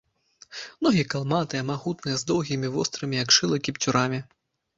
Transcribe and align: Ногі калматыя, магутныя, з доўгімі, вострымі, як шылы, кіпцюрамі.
Ногі 0.87 1.03
калматыя, 1.13 1.61
магутныя, 1.71 2.15
з 2.23 2.27
доўгімі, 2.33 2.73
вострымі, 2.79 3.15
як 3.23 3.29
шылы, 3.39 3.61
кіпцюрамі. 3.71 4.19